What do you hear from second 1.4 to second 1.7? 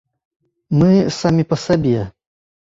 па